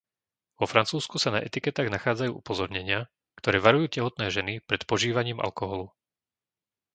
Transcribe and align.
Vo 0.59 0.65
Francúzsku 0.73 1.15
sa 1.21 1.29
na 1.35 1.43
etiketách 1.49 1.93
nachádzajú 1.95 2.31
upozornenia, 2.41 2.99
ktoré 3.39 3.57
varujú 3.61 3.87
tehotné 4.01 4.25
ženy 4.37 4.53
pred 4.69 4.81
požívaním 4.91 5.37
alkoholu. 5.47 5.87